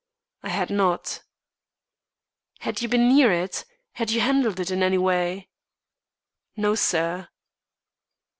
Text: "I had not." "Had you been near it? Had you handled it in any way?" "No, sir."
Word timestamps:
"I 0.41 0.49
had 0.49 0.71
not." 0.71 1.21
"Had 2.61 2.81
you 2.81 2.89
been 2.89 3.07
near 3.07 3.31
it? 3.31 3.65
Had 3.91 4.09
you 4.09 4.19
handled 4.21 4.59
it 4.59 4.71
in 4.71 4.81
any 4.81 4.97
way?" 4.97 5.47
"No, 6.57 6.73
sir." 6.73 7.29